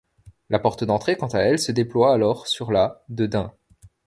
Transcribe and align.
La 0.49 0.57
porte 0.57 0.83
d'entrée, 0.83 1.15
quant 1.15 1.27
à 1.27 1.37
elle, 1.41 1.59
se 1.59 1.71
déploie 1.71 2.11
alors 2.11 2.47
sur 2.47 2.71
la 2.71 3.03
de 3.09 3.27
Dun. 3.27 3.51